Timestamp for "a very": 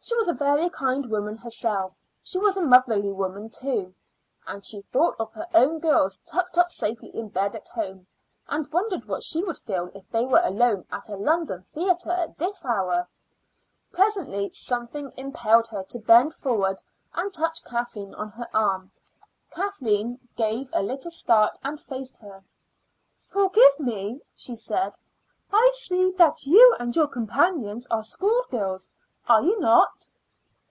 0.28-0.70